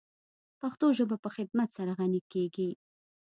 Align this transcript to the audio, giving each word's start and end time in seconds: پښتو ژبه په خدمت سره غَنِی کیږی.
پښتو 0.59 0.87
ژبه 0.97 1.15
په 1.23 1.29
خدمت 1.35 1.69
سره 1.77 1.91
غَنِی 1.97 2.21
کیږی. 2.33 2.69